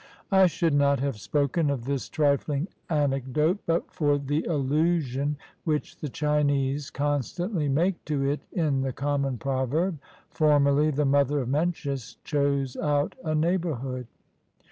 [0.31, 6.09] I should not have spoken of this trifling anecdote but for the allusion which the
[6.09, 9.99] Chinese constantly make to it in the common proverb,'
[10.31, 14.07] Formerly the mother of Mencius chose out a neighborhood.'"